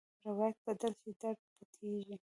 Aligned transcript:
روایت 0.27 0.57
بدل 0.67 0.91
شي، 1.01 1.11
درد 1.21 1.39
پټېږي. 1.55 2.15